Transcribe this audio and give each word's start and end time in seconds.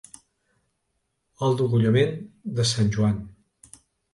El 1.49 1.59
degollament 1.61 2.17
de 2.61 2.69
sant 2.71 2.93
Joan. 2.97 3.21